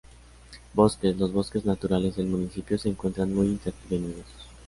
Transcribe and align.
Bosques: 0.73 1.15
Los 1.15 1.31
bosques 1.31 1.63
naturales 1.63 2.15
del 2.15 2.25
municipio 2.25 2.75
se 2.79 2.89
encuentran 2.89 3.31
muy 3.31 3.45
intervenidos. 3.45 4.25